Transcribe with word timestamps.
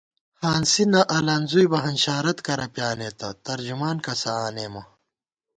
ہانسی 0.41 0.83
نہ 0.91 1.01
الَنزُوئی 1.17 1.67
بہ 1.71 1.79
ہنشارت 1.85 2.37
کرہ 2.45 2.67
پیانېتہ، 2.73 3.29
ترجمان 3.47 3.97
کسہ 4.05 4.31
آنېمہ 4.45 4.81